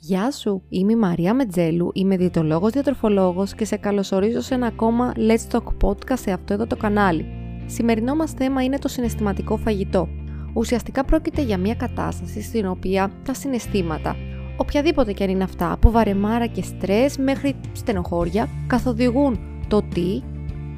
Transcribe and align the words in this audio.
Γεια 0.00 0.30
σου, 0.30 0.62
είμαι 0.68 0.92
η 0.92 0.96
Μαρία 0.96 1.34
Μετζέλου, 1.34 1.90
είμαι 1.94 2.16
διαιτολόγος 2.16 2.72
διατροφολόγος 2.72 3.54
και 3.54 3.64
σε 3.64 3.76
καλωσορίζω 3.76 4.40
σε 4.40 4.54
ένα 4.54 4.66
ακόμα 4.66 5.12
Let's 5.16 5.56
Talk 5.56 5.64
podcast 5.82 6.18
σε 6.18 6.32
αυτό 6.32 6.54
εδώ 6.54 6.66
το 6.66 6.76
κανάλι. 6.76 7.26
Σημερινό 7.66 8.14
μας 8.14 8.32
θέμα 8.32 8.62
είναι 8.64 8.78
το 8.78 8.88
συναισθηματικό 8.88 9.56
φαγητό. 9.56 10.08
Ουσιαστικά 10.54 11.04
πρόκειται 11.04 11.42
για 11.42 11.58
μια 11.58 11.74
κατάσταση 11.74 12.42
στην 12.42 12.66
οποία 12.66 13.10
τα 13.24 13.34
συναισθήματα, 13.34 14.16
οποιαδήποτε 14.56 15.12
και 15.12 15.24
αν 15.24 15.30
είναι 15.30 15.44
αυτά, 15.44 15.72
από 15.72 15.90
βαρεμάρα 15.90 16.46
και 16.46 16.62
στρες 16.62 17.16
μέχρι 17.16 17.54
στενοχώρια, 17.72 18.48
καθοδηγούν 18.66 19.38
το 19.68 19.82
τι, 19.82 20.22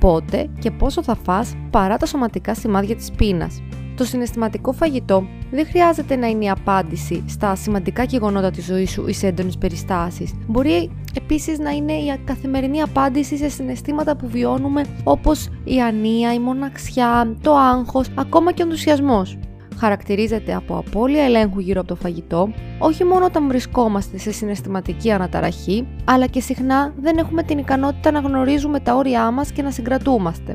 πότε 0.00 0.48
και 0.58 0.70
πόσο 0.70 1.02
θα 1.02 1.14
φας 1.14 1.54
παρά 1.70 1.96
τα 1.96 2.06
σωματικά 2.06 2.54
σημάδια 2.54 2.96
της 2.96 3.10
πείνας. 3.10 3.62
Το 3.96 4.04
συναισθηματικό 4.04 4.72
φαγητό 4.72 5.24
δεν 5.50 5.66
χρειάζεται 5.66 6.16
να 6.16 6.26
είναι 6.26 6.44
η 6.44 6.50
απάντηση 6.50 7.24
στα 7.28 7.54
σημαντικά 7.54 8.02
γεγονότα 8.02 8.50
της 8.50 8.64
ζωής 8.64 8.90
σου 8.90 9.06
ή 9.06 9.12
σε 9.12 9.26
έντονες 9.26 9.58
περιστάσεις. 9.58 10.32
Μπορεί 10.46 10.90
επίσης 11.16 11.58
να 11.58 11.70
είναι 11.70 11.92
η 11.92 12.20
καθημερινή 12.24 12.82
απάντηση 12.82 13.36
σε 13.36 13.48
συναισθήματα 13.48 14.16
που 14.16 14.28
βιώνουμε 14.28 14.84
όπως 15.04 15.48
η 15.64 15.80
ανία, 15.80 16.34
η 16.34 16.38
μοναξιά, 16.38 17.36
το 17.42 17.56
άγχος, 17.56 18.08
ακόμα 18.14 18.52
και 18.52 18.62
ο 18.62 18.66
ενθουσιασμός. 18.66 19.38
Χαρακτηρίζεται 19.76 20.54
από 20.54 20.76
απώλεια 20.76 21.24
ελέγχου 21.24 21.60
γύρω 21.60 21.80
από 21.80 21.88
το 21.88 21.96
φαγητό, 21.96 22.52
όχι 22.78 23.04
μόνο 23.04 23.24
όταν 23.24 23.48
βρισκόμαστε 23.48 24.18
σε 24.18 24.32
συναισθηματική 24.32 25.10
αναταραχή, 25.10 25.86
αλλά 26.04 26.26
και 26.26 26.40
συχνά 26.40 26.94
δεν 27.00 27.16
έχουμε 27.18 27.42
την 27.42 27.58
ικανότητα 27.58 28.10
να 28.10 28.20
γνωρίζουμε 28.20 28.80
τα 28.80 28.94
όρια 28.94 29.30
μας 29.30 29.52
και 29.52 29.62
να 29.62 29.70
συγκρατούμαστε. 29.70 30.54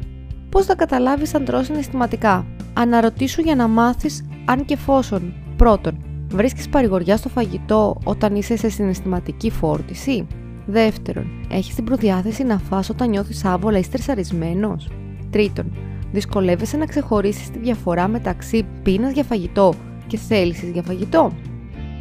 Πώς 0.49 0.65
θα 0.65 0.75
καταλάβεις 0.75 1.35
αν 1.35 1.45
τρως 1.45 1.65
συναισθηματικά; 1.65 2.45
Αναρωτήσου 2.73 3.41
για 3.41 3.55
να 3.55 3.67
μάθεις 3.67 4.25
αν 4.45 4.65
και 4.65 4.73
εφόσον. 4.73 5.33
Πρώτον, 5.55 5.97
βρίσκεις 6.31 6.69
παρηγοριά 6.69 7.17
στο 7.17 7.29
φαγητό 7.29 7.97
όταν 8.03 8.35
είσαι 8.35 8.57
σε 8.57 8.69
συναισθηματική 8.69 9.51
φόρτιση; 9.51 10.27
Δεύτερον, 10.65 11.27
έχεις 11.51 11.75
την 11.75 11.83
προδιάθεση 11.83 12.43
να 12.43 12.57
φας 12.57 12.89
όταν 12.89 13.09
νιώθεις 13.09 13.45
άβολα 13.45 13.77
ή 13.77 13.83
στρεσαρισμένος; 13.83 14.89
Τρίτον, 15.29 15.71
δυσκολεύεσαι 16.15 16.77
να 16.77 16.85
ξεχωρίσεις 16.85 17.49
τη 17.49 17.59
διαφορά 17.59 18.07
μεταξύ 18.07 18.65
πείνας 18.83 19.13
για 19.13 19.23
φαγητό 19.23 19.73
και 20.07 20.17
θέλησης 20.17 20.69
για 20.69 20.81
φαγητό. 20.81 21.31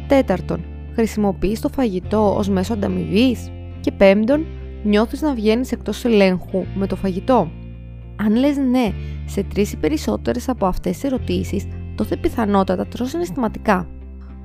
Τέταρτον, 0.07 0.65
χρησιμοποιείς 0.93 1.59
το 1.59 1.69
φαγητό 1.69 2.35
ως 2.37 2.49
μέσο 2.49 2.73
ανταμοιβής. 2.73 3.51
Και 3.81 3.91
πέμπτον, 3.91 4.45
νιώθεις 4.83 5.21
να 5.21 5.33
βγαίνεις 5.33 5.71
εκτός 5.71 6.05
ελέγχου 6.05 6.65
με 6.75 6.87
το 6.87 6.95
φαγητό. 6.95 7.51
Αν 8.15 8.35
λες 8.35 8.57
ναι 8.57 8.91
σε 9.25 9.43
τρεις 9.43 9.71
ή 9.71 9.77
περισσότερες 9.77 10.49
από 10.49 10.65
αυτές 10.65 10.91
τις 10.91 11.03
ερωτήσεις, 11.03 11.67
τότε 11.95 12.15
πιθανότατα 12.17 12.85
τρως 12.85 13.09
συναισθηματικά. 13.09 13.87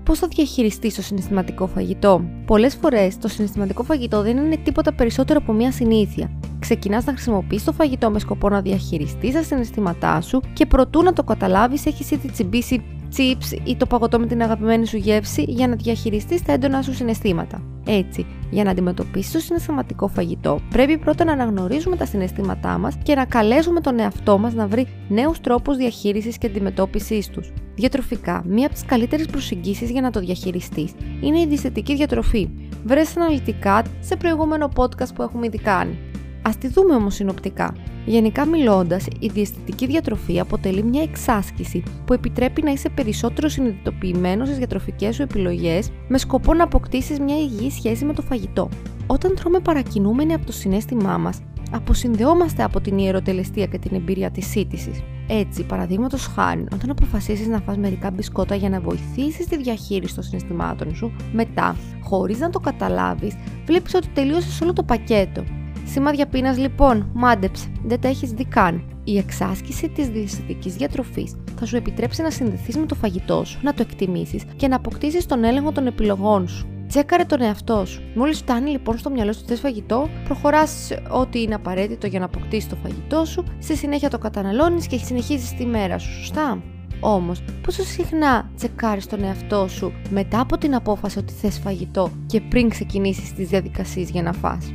Πώς 0.03 0.19
θα 0.19 0.27
διαχειριστείς 0.27 0.95
το 0.95 1.03
συναισθηματικό 1.03 1.67
φαγητό; 1.67 2.25
Πολλές 2.47 2.75
φορές 2.75 3.19
το 3.19 3.29
συναισθηματικό 3.29 3.83
φαγητό 3.83 4.23
δεν 4.23 4.37
είναι 4.37 4.57
τίποτα 4.57 4.93
περισσότερο 4.93 5.39
από 5.43 5.53
μια 5.53 5.73
συνήθεια. 5.73 6.31
Ξεκινάς 6.61 7.05
να 7.05 7.13
χρησιμοποιείς 7.13 7.65
το 7.65 7.73
φαγητό 7.73 8.11
με 8.11 8.19
σκοπό 8.19 8.49
να 8.49 8.61
διαχειριστείς 8.61 9.33
τα 9.33 9.43
συναισθήματά 9.43 10.21
σου 10.21 10.43
και 10.53 10.67
προτού 10.67 11.03
να 11.03 11.13
το 11.13 11.23
καταλάβεις, 11.23 11.87
έχεις 11.87 12.11
ήδη 12.11 12.31
τσιμπήσει 12.31 12.83
chips 13.17 13.59
ή 13.65 13.77
το 13.77 13.87
παγωτό 13.87 14.19
με 14.19 14.27
την 14.27 14.43
αγαπημένη 14.43 14.87
σου 14.87 14.97
γεύση 14.97 15.45
για 15.49 15.69
να 15.69 15.75
διαχειριστείς 15.75 16.43
τα 16.43 16.53
έντονα 16.53 16.83
σου 16.83 16.95
συναισθήματα. 16.95 17.63
Έτσι, 17.87 18.27
για 18.51 18.65
να 18.65 18.71
αντιμετωπίσεις 18.71 19.33
το 19.33 19.39
συναισθηματικό 19.39 20.09
φαγητό, 20.09 20.61
πρέπει 20.71 20.99
πρώτα 20.99 21.25
να 21.25 21.33
αναγνωρίζουμε 21.33 21.97
τα 21.97 22.07
συναισθήματά 22.07 22.79
μας 22.79 22.95
και 23.03 23.15
να 23.15 23.25
καλέσουμε 23.25 23.81
τον 23.81 23.99
εαυτό 23.99 24.39
μας 24.39 24.55
να 24.55 24.67
βρει 24.67 24.87
νέους 25.09 25.41
τρόπους 25.41 25.77
διαχείρισης 25.77 26.39
και 26.39 26.47
αντιμετώπισης 26.47 27.29
τους. 27.29 27.53
Διατροφικά, 27.75 28.43
μία 28.47 28.67
από 28.67 28.75
τις 28.75 28.85
καλύτερες 28.85 29.27
προσεγγίσεις 29.27 29.91
για 29.91 30.01
να 30.01 30.11
το 30.11 30.21
διαχειριστείς 30.21 30.93
είναι 31.21 31.41
η 31.41 31.47
διαισθητική 31.47 31.95
διατροφή. 31.97 32.49
Βρες 32.85 33.17
αναλυτικά 33.17 33.83
σε 34.01 34.17
προηγούμενο 34.17 34.71
podcast 34.77 35.15
που 35.15 35.23
έχουμε 35.23 35.47
ήδη 35.47 35.59
κάνει. 35.59 36.10
Α 36.43 36.51
τη 36.59 36.69
δούμε 36.69 36.95
όμως 36.95 37.15
συνοπτικά. 37.15 37.75
Γενικά 38.07 38.47
μιλώντας, 38.47 39.07
η 39.19 39.29
διαισθητική 39.29 39.87
διατροφή 39.87 40.41
αποτελεί 40.41 40.83
μια 40.83 41.03
εξάσκηση 41.03 41.83
που 42.05 42.13
επιτρέπει 42.13 42.63
να 42.63 42.71
είσαι 42.71 42.89
περισσότερο 42.89 43.49
συνειδητοποιημένος 43.49 44.47
στις 44.47 44.59
διατροφικές 44.59 45.15
σου 45.15 45.23
επιλογές 45.23 45.91
με 46.09 46.19
σκοπό 46.19 46.55
να 46.55 46.65
αποκτήσεις 46.65 47.21
μια 47.21 47.37
υγιή 47.37 47.71
σχέση 47.71 48.05
με 48.05 48.13
το 48.13 48.23
φαγητό. 48.23 48.69
Όταν 49.07 49.35
τρώμε 49.35 49.61
παρακινούμενοι 49.61 50.35
από 50.35 50.47
το 50.47 50.53
συνέστημά 50.53 51.19
μας, 51.19 51.39
αποσυνδεόμαστε 51.71 52.63
από 52.63 52.81
την 52.81 52.99
ιεροτελεστία 52.99 53.67
και 53.67 53.79
την 53.79 53.97
εμπειρία 53.97 54.31
της 54.31 54.47
σύντησης. 54.47 55.03
Έτσι, 55.29 55.65
παραδείγματος 55.65 56.27
χάρη, 56.27 56.67
όταν 56.73 56.91
αποφασίσεις 56.91 57.47
να 57.47 57.61
φας 57.61 57.77
μερικά 57.77 58.11
μπισκότα 58.11 58.55
για 58.55 58.69
να 58.69 58.81
βοηθήσεις 58.81 59.47
τη 59.47 59.57
διαχείριση 59.57 60.15
των 60.15 60.25
συναισθημάτων 60.25 60.95
σου, 60.95 61.13
μετά, 61.33 61.77
χωρίς 62.03 62.39
να 62.39 62.51
το 62.51 62.59
καταλάβεις, 62.59 63.37
βλέπεις 63.67 63.95
ότι 63.95 64.09
τελείωσες 64.09 64.61
όλο 64.61 64.73
το 64.73 64.83
πακέτο 64.83 65.45
Σημάδια 65.93 66.27
πείνας 66.27 66.59
λοιπόν, 66.59 67.11
μάντεψε, 67.15 67.73
δεν 67.85 68.01
τα 68.01 68.09
έχεις 68.09 68.31
δει 68.31 68.45
καν. 68.45 68.83
Η 69.05 69.19
εξάσκηση 69.19 69.89
της 69.89 70.09
διαισθητικής 70.09 70.75
διατροφής 70.75 71.37
θα 71.59 71.67
σου 71.67 71.77
επιτρέψει 71.77 72.23
να 72.23 72.31
συνδεθείς 72.31 72.77
με 72.77 72.87
το 72.87 72.95
φαγητό 72.95 73.45
σου, 73.45 73.59
να 73.63 73.75
το 73.75 73.83
εκτιμήσεις 73.83 74.45
και 74.57 74.69
να 74.69 74.77
αποκτήσεις 74.77 75.27
τον 75.27 75.45
έλεγχο 75.45 75.73
των 75.73 75.87
επιλογών 75.87 76.49
σου. 76.49 76.69
Τσέκαρε 76.89 77.25
τον 77.25 77.41
εαυτό 77.41 77.85
σου. 77.87 78.03
Μόλις 78.15 78.39
φτάνει 78.39 78.71
λοιπόν 78.71 78.99
στο 78.99 79.11
μυαλό 79.11 79.33
σου 79.33 79.45
θες 79.47 79.61
φαγητό, 79.61 80.09
προχωράς 80.25 80.91
ό,τι 81.11 81.43
είναι 81.43 81.55
απαραίτητο 81.55 82.07
για 82.07 82.19
να 82.19 82.25
αποκτήσεις 82.25 82.69
το 82.69 82.77
φαγητό 82.83 83.25
σου, 83.25 83.45
στη 83.59 83.77
συνέχεια 83.77 84.11
το 84.11 84.19
καταναλώνεις 84.19 84.87
και 84.87 84.97
συνεχίζεις 84.99 85.55
τη 85.55 85.67
μέρα 85.67 85.99
σου, 85.99 86.13
σωστά; 86.13 86.63
Όμως, 87.01 87.43
πόσο 87.63 87.83
συχνά 87.83 88.51
τσεκάρεις 88.57 89.07
τον 89.07 89.25
εαυτό 89.25 89.69
σου 89.69 89.93
μετά 90.11 90.41
από 90.41 90.59
την 90.59 90.75
απόφαση 90.75 91.19
ότι 91.19 91.33
θες 91.33 91.59
φαγητό 91.59 92.11
και 92.27 92.41
πριν 92.41 92.69
ξεκινήσεις 92.69 93.33
τις 93.33 93.49
διαδικασίες 93.49 94.11
για 94.11 94.23
να 94.23 94.33
φας; 94.33 94.73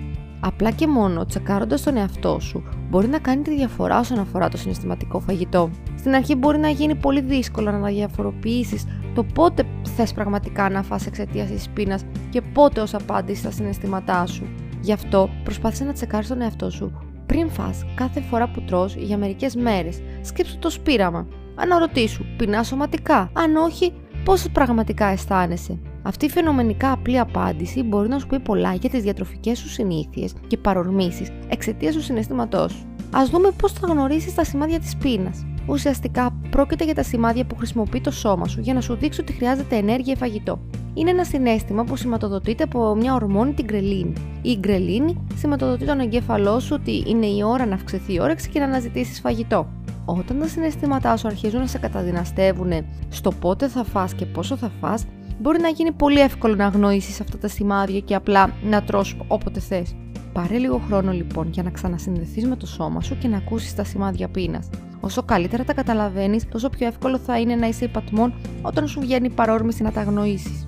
Απλά 0.48 0.72
και 0.72 0.88
μόνο 0.88 1.26
τσεκάροντας 1.26 1.84
τον 1.84 1.98
εαυτό 1.98 2.40
σου 2.40 2.64
μπορεί 2.90 3.08
να 3.08 3.20
κάνει 3.20 3.42
τη 3.42 3.56
διαφορά 3.56 4.00
όσον 4.00 4.20
αφορά 4.20 4.50
το 4.50 4.58
συναισθηματικό 4.58 5.20
φαγητό. 5.20 5.70
Στην 5.98 6.16
αρχή 6.16 6.36
μπορεί 6.36 6.58
να 6.58 6.70
γίνει 6.70 6.96
πολύ 6.96 7.22
δύσκολο 7.22 7.72
να 7.72 7.88
διαφοροποιήσει 7.88 8.88
το 9.16 9.24
πότε 9.24 9.64
θες 9.96 10.14
πραγματικά 10.14 10.70
να 10.70 10.84
φας 10.84 11.06
εξαιτίας 11.06 11.50
της 11.50 11.70
πείνας 11.70 12.04
και 12.30 12.42
πότε 12.42 12.82
ως 12.82 12.94
απάντηση 12.94 13.40
στα 13.40 13.52
συναισθήματά 13.52 14.26
σου. 14.26 14.48
Γι' 14.82 14.92
αυτό 14.92 15.30
προσπάθησε 15.44 15.84
να 15.84 15.94
τσεκάρεις 15.94 16.28
τον 16.28 16.42
εαυτό 16.42 16.70
σου 16.70 17.02
πριν 17.26 17.50
φας 17.50 17.86
κάθε 17.96 18.22
φορά 18.22 18.50
που 18.50 18.62
τρως 18.62 18.96
για 18.96 19.18
μερικές 19.18 19.56
μέρες. 19.56 20.02
Σκέψου 20.22 20.60
το 20.60 20.70
σπήραμα. 20.70 21.28
Αναρωτήσου, 21.56 22.26
πεινάς 22.38 22.68
σωματικά; 22.68 23.30
Αν 23.34 23.56
όχι, 23.56 23.94
πώς 24.24 24.50
πραγματικά 24.52 25.06
αισθάνεσαι; 25.06 25.80
Αυτή 26.08 26.26
η 26.26 26.30
φαινομενικά 26.30 26.92
απλή 26.92 27.20
απάντηση 27.20 27.84
μπορεί 27.84 28.10
να 28.10 28.20
σου 28.20 28.28
πει 28.28 28.40
πολλά 28.40 28.74
για 28.74 28.90
τις 28.90 29.04
διατροφικές 29.04 29.58
σου 29.58 29.70
συνήθειες 29.70 30.34
και 30.48 30.58
παρορμήσεις 30.58 31.32
εξαιτίας 31.48 31.96
του 31.96 32.02
συναισθήματός 32.02 32.72
σου. 32.72 32.86
Α 33.18 33.26
δούμε 33.32 33.52
πώς 33.62 33.72
θα 33.72 33.88
γνωρίσεις 33.88 34.34
τα 34.34 34.44
σημάδια 34.44 34.80
της 34.80 34.96
πείνας. 34.96 35.46
Ουσιαστικά 35.68 36.42
πρόκειται 36.50 36.84
για 36.84 36.96
τα 36.96 37.04
σημάδια 37.04 37.46
που 37.46 37.56
χρησιμοποιεί 37.56 38.02
το 38.02 38.12
σώμα 38.12 38.48
σου 38.48 38.60
για 38.60 38.74
να 38.74 38.82
σου 38.82 38.96
δείξει 38.96 39.22
ότι 39.22 39.34
χρειάζεται 39.34 39.76
ενέργεια 39.76 40.14
ή 40.14 40.18
φαγητό. 40.18 40.60
Είναι 40.94 41.10
ένα 41.10 41.24
συνέστημα 41.24 41.84
που 41.84 41.96
σηματοδοτείται 41.96 42.64
από 42.64 42.96
μια 42.96 43.14
ορμόνη 43.14 43.54
την 43.54 43.66
γκρελίνη. 43.66 44.14
Η 44.42 44.58
γκρελίνη 44.60 45.26
σηματοδοτεί 45.36 45.86
τον 45.86 46.00
εγκέφαλό 46.00 46.60
σου 46.60 46.78
ότι 46.80 47.04
είναι 47.08 47.26
η 47.26 47.42
ώρα 47.46 47.66
να 47.66 47.76
αυξηθεί 47.76 48.14
η 48.14 48.20
όρεξη 48.20 48.50
και 48.50 48.60
να 48.60 48.66
αναζητήσεις 48.66 49.20
φαγητό. 49.20 49.68
Όταν 50.06 50.40
τα 50.40 50.48
συναισθήματά 50.48 51.18
σου 51.18 51.28
αρχίζουν 51.28 51.60
να 51.60 51.68
σε 51.68 51.78
καταδυναστεύουν 51.78 52.72
στο 53.10 53.32
πότε 53.32 53.68
θα 53.68 53.84
φας 53.84 54.14
και 54.14 54.26
πόσο 54.26 54.58
θα 54.58 54.72
φας, 54.82 55.06
μπορεί 55.40 55.60
να 55.60 55.68
γίνει 55.68 55.92
πολύ 55.92 56.20
εύκολο 56.20 56.56
να 56.56 56.66
αγνοήσεις 56.66 57.22
αυτά 57.22 57.38
τα 57.38 57.48
σημάδια 57.48 58.00
και 58.00 58.16
απλά 58.16 58.54
να 58.64 58.84
τρως 58.84 59.18
όποτε 59.28 59.60
θες. 59.60 59.96
Πάρε 60.34 60.58
λίγο 60.58 60.82
χρόνο 60.88 61.12
λοιπόν 61.12 61.50
για 61.52 61.64
να 61.64 61.70
ξανασυνδεθείς 61.70 62.48
με 62.48 62.56
το 62.56 62.66
σώμα 62.66 63.02
σου 63.02 63.18
και 63.18 63.28
να 63.28 63.38
ακούσεις 63.38 63.76
τα 63.76 63.84
σημάδια 63.84 64.28
πείνας. 64.28 64.70
Όσο 65.00 65.24
καλύτερα 65.24 65.64
τα 65.64 65.74
καταλαβαίνεις, 65.74 66.48
τόσο 66.48 66.70
πιο 66.70 66.88
εύκολο 66.88 67.18
θα 67.18 67.40
είναι 67.40 67.56
να 67.56 67.68
είσαι 67.68 67.86
υπατμόν 67.86 68.34
όταν 68.62 68.88
σου 68.88 69.00
βγαίνει 69.00 69.26
η 69.26 69.30
παρόρμηση 69.30 69.84
να 69.84 69.92
τα 69.92 70.02
αγνοήσεις. 70.02 70.68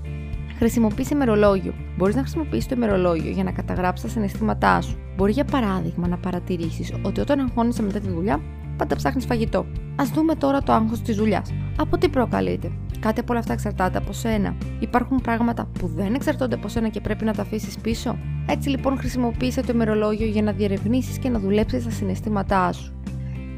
Χρησιμοποιήσει 0.57 1.13
ημερολόγιο. 1.13 1.73
Μπορείς 1.97 2.15
να 2.15 2.21
χρησιμοποιήσεις 2.21 2.67
το 2.67 2.75
ημερολόγιο 2.75 3.31
για 3.31 3.43
να 3.43 3.51
καταγράψεις 3.51 4.05
τα 4.05 4.11
συναισθήματά 4.11 4.81
σου. 4.81 4.97
Μπορεί 5.15 5.31
για 5.31 5.45
παράδειγμα 5.45 6.07
να 6.07 6.17
παρατηρήσεις 6.17 6.93
ότι 7.01 7.19
όταν 7.19 7.39
αγχώνεσαι 7.39 7.81
μετά 7.81 7.99
τη 7.99 8.09
δουλειά, 8.09 8.41
πάντα 8.77 8.95
ψάχνεις 8.95 9.25
φαγητό. 9.25 9.59
Α 9.95 10.03
δούμε 10.13 10.35
τώρα 10.35 10.61
το 10.61 10.73
άγχος 10.73 11.01
της 11.01 11.15
δουλειάς. 11.15 11.53
Από 11.77 11.97
τι 11.97 12.09
προκαλείται; 12.09 12.71
Κάτι 12.99 13.19
από 13.19 13.31
όλα 13.31 13.39
αυτά 13.39 13.53
εξαρτάται 13.53 13.97
από 13.97 14.13
σένα. 14.13 14.55
Υπάρχουν 14.79 15.21
πράγματα 15.21 15.69
που 15.79 15.87
δεν 15.87 16.13
εξαρτώνται 16.13 16.55
από 16.55 16.67
σένα 16.67 16.87
και 16.87 17.01
πρέπει 17.01 17.25
να 17.25 17.33
τα 17.33 17.41
αφήσεις 17.41 17.77
πίσω; 17.77 18.17
Έτσι 18.49 18.69
λοιπόν 18.69 18.97
χρησιμοποίησε 18.97 19.61
το 19.61 19.71
ημερολόγιο 19.73 20.27
για 20.27 20.41
να 20.41 20.51
διερευνήσεις 20.51 21.17
και 21.17 21.29
να 21.29 21.39
δουλέψεις 21.39 21.83
τα 21.83 21.89
συναισθήματά 21.89 22.71
σου. 22.71 22.93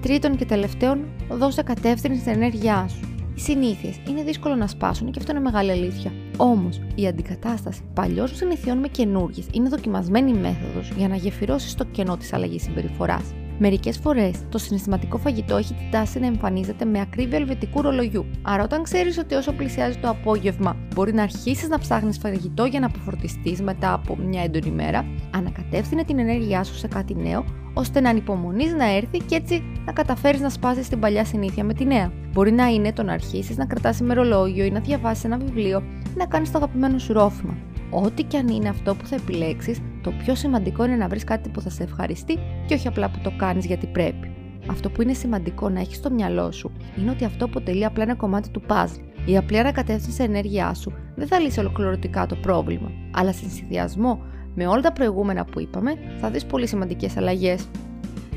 Τρίτον 0.02 0.36
και 0.36 0.46
τελευταίον, 0.46 1.00
δώσε 1.30 1.64
κατεύθυνση 1.64 2.20
στην 2.20 2.34
ενέργειά 2.34 2.88
σου. 2.88 3.10
Οι 3.36 3.40
συνήθειες 3.42 4.00
είναι 4.10 4.24
δύσκολο 4.24 4.56
να 4.56 4.68
σπάσουν 4.68 5.12
και 5.12 5.20
αυτό 5.20 5.32
είναι 5.32 5.42
μεγάλη 5.42 5.72
αλήθεια. 5.72 6.12
Όμως, 6.38 6.82
η 6.96 7.08
αντικατάσταση 7.08 7.82
παλιών 7.94 8.28
συνηθιών 8.28 8.78
με 8.78 8.88
καινούργιες 8.88 9.48
είναι 9.52 9.70
δοκιμασμένη 9.70 10.34
μέθοδος 10.34 10.92
για 10.98 11.08
να 11.08 11.16
γεφυρώσεις 11.16 11.76
το 11.76 11.84
κενό 11.84 12.18
της 12.18 12.34
αλλαγής 12.34 12.64
συμπεριφοράς. 12.64 13.34
Μερικές 13.62 13.98
φορές 13.98 14.36
το 14.50 14.58
συναισθηματικό 14.58 15.18
φαγητό 15.18 15.56
έχει 15.56 15.74
την 15.74 15.92
τάση 15.92 16.20
να 16.20 16.26
εμφανίζεται 16.26 16.86
με 16.86 17.00
ακρίβεια 17.00 17.38
ελβετικού 17.38 17.82
ρολογιού. 17.82 18.26
Άρα, 18.42 18.64
όταν 18.64 18.84
ξέρεις 18.84 19.18
ότι 19.18 19.36
όσο 19.36 19.52
πλησιάζει 19.52 19.98
το 19.98 20.10
απόγευμα 20.10 20.76
μπορεί 20.96 21.14
να 21.14 21.24
αρχίσεις 21.24 21.70
να 21.70 21.80
ψάχνεις 21.80 22.18
φαγητό 22.18 22.66
για 22.66 22.80
να 22.80 22.86
αποφορτιστείς 22.86 23.62
μετά 23.62 23.94
από 23.94 24.16
μια 24.16 24.44
έντονη 24.44 24.72
μέρα, 24.72 25.06
ανακατεύθυνε 25.36 26.04
την 26.04 26.20
ενέργειά 26.20 26.64
σου 26.64 26.76
σε 26.76 26.88
κάτι 26.88 27.16
νέο, 27.16 27.46
ώστε 27.74 28.00
να 28.00 28.10
ανυπομονείς 28.10 28.74
να 28.74 28.96
έρθει 28.96 29.18
και 29.18 29.36
έτσι 29.36 29.64
να 29.86 29.92
καταφέρεις 29.92 30.42
να 30.42 30.50
σπάσεις 30.50 30.88
την 30.88 31.00
παλιά 31.00 31.26
συνήθεια 31.26 31.64
με 31.64 31.74
τη 31.74 31.86
νέα. 31.86 32.12
Μπορεί 32.32 32.52
να 32.52 32.68
είναι 32.68 32.94
το 32.94 33.04
να 33.04 33.14
αρχίσεις 33.14 33.58
να 33.58 33.66
κρατάς 33.66 34.00
ημερολόγιο 34.00 34.66
ή 34.66 34.72
να 34.72 34.80
διαβάσεις 34.80 35.24
ένα 35.24 35.38
βιβλίο 35.38 35.84
ή 36.08 36.18
να 36.18 36.26
κάνεις 36.26 36.52
το 36.52 36.58
αγαπημένο 36.58 36.98
σου 36.98 37.14
ρόφημα. 37.14 37.58
Ό,τι 37.90 38.24
και 38.24 38.38
αν 38.38 38.48
είναι 38.48 38.70
αυτό 38.70 38.96
που 38.96 39.06
θα 39.06 39.16
επιλέξεις, 39.16 39.82
το 40.02 40.12
πιο 40.12 40.36
σημαντικό 40.36 40.86
είναι 40.86 40.96
να 40.96 41.08
βρεις 41.08 41.24
κάτι 41.24 41.50
που 41.50 41.62
θα 41.62 41.70
σε 41.70 41.84
ευχαριστεί 41.84 42.38
και 42.66 42.74
όχι 42.74 42.88
απλά 42.88 43.10
που 43.10 43.20
το 43.24 43.32
κάνεις 43.38 43.66
γιατί 43.66 43.88
πρέπει. 43.88 44.32
Αυτό 44.70 44.90
που 44.90 45.02
είναι 45.02 45.14
σημαντικό 45.14 45.70
να 45.70 45.80
έχεις 45.80 45.98
στο 45.98 46.12
μυαλό 46.12 46.52
σου 46.52 46.72
είναι 46.98 47.12
ότι 47.12 47.26
αυτό 47.26 47.46
αποτελεί 47.46 47.86
απλά 47.86 48.04
ένα 48.04 48.16
κομμάτι 48.16 48.50
του 48.50 48.62
puzzle. 48.68 49.04
Η 49.26 49.38
απλή 49.38 49.60
ανακατεύθυνση 49.60 50.24
ενέργειάς 50.24 50.80
σου 50.80 50.94
δεν 51.16 51.28
θα 51.28 51.40
λύσει 51.40 51.60
ολοκληρωτικά 51.60 52.26
το 52.26 52.36
πρόβλημα, 52.36 52.92
αλλά 53.12 53.34
σε 53.34 53.50
συνδυασμό 53.50 54.22
με 54.56 54.68
όλα 54.68 54.82
τα 54.82 54.94
προηγούμενα 54.94 55.46
που 55.46 55.60
είπαμε 55.60 55.94
θα 56.20 56.30
δεις 56.30 56.46
πολύ 56.46 56.68
σημαντικές 56.68 57.18
αλλαγές. 57.18 57.68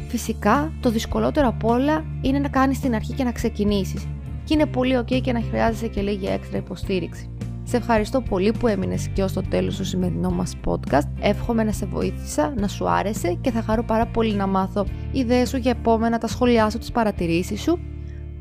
Φυσικά, 0.08 0.72
το 0.80 0.90
δυσκολότερο 0.90 1.48
απ' 1.48 1.64
όλα 1.64 2.04
είναι 2.20 2.38
να 2.38 2.48
κάνεις 2.48 2.80
την 2.80 2.94
αρχή 2.94 3.12
και 3.12 3.24
να 3.24 3.32
ξεκινήσεις. 3.32 4.06
Και 4.44 4.54
είναι 4.54 4.66
πολύ 4.66 4.98
ok 4.98 5.20
και 5.20 5.32
να 5.32 5.40
χρειάζεσαι 5.40 5.88
και 5.88 6.00
λίγη 6.00 6.26
έξτρα 6.26 6.58
υποστήριξη. 6.58 7.30
Σε 7.72 7.78
ευχαριστώ 7.78 8.20
πολύ 8.20 8.52
που 8.52 8.66
έμεινες 8.66 9.08
και 9.08 9.22
ως 9.22 9.32
το 9.32 9.42
τέλος 9.48 9.76
του 9.76 9.84
σημερινό 9.84 10.30
μας 10.30 10.56
podcast. 10.64 11.08
Εύχομαι 11.20 11.64
να 11.64 11.72
σε 11.72 11.86
βοήθησα, 11.86 12.54
να 12.56 12.68
σου 12.68 12.88
άρεσε 12.88 13.38
και 13.40 13.50
θα 13.50 13.62
χαρώ 13.62 13.84
πάρα 13.84 14.06
πολύ 14.06 14.34
να 14.34 14.46
μάθω 14.46 14.86
ιδέες 15.12 15.48
σου 15.48 15.56
για 15.56 15.70
επόμενα, 15.70 16.18
τα 16.18 16.26
σχόλιά 16.26 16.70
σου, 16.70 16.78
τις 16.78 16.92
παρατηρήσεις 16.92 17.62
σου. 17.62 17.78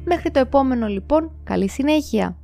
Μέχρι 0.03 0.31
το 0.31 0.39
επόμενο 0.39 0.87
λοιπόν, 0.87 1.31
καλή 1.43 1.69
συνέχεια! 1.69 2.40